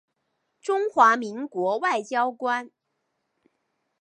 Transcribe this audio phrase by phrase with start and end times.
[0.63, 2.71] 中华民国外交官。